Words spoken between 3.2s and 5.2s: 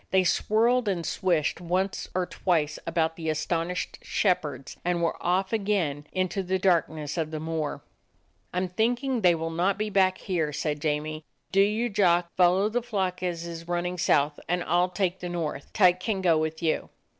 astonished shepherds, and were